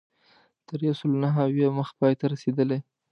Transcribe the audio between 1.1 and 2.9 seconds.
نهه اویا مخ پای ته رسېدلې.